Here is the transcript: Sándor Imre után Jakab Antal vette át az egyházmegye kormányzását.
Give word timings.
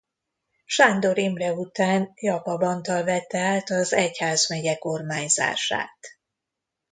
Sándor 0.65 1.17
Imre 1.17 1.53
után 1.53 2.11
Jakab 2.15 2.61
Antal 2.61 3.03
vette 3.03 3.39
át 3.39 3.69
az 3.69 3.93
egyházmegye 3.93 4.75
kormányzását. 4.77 5.99